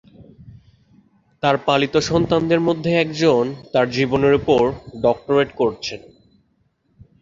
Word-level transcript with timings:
তার 1.43 1.55
পালিত 1.65 1.95
সন্তানদের 2.09 2.59
মধ্যে 2.59 2.91
একজন 2.95 3.43
তার 3.73 3.85
জীবনের 3.91 4.33
ওপর 4.33 4.61
ডক্টরেট 5.01 5.49
করছেন। 5.55 6.01